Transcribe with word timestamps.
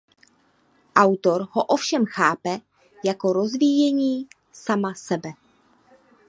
Autor 0.95 1.43
ho 1.51 1.63
ovšem 1.65 2.05
chápe 2.05 2.59
jako 3.05 3.33
rozvíjení 3.33 4.27
sama 4.51 4.93
sebe. 4.93 5.33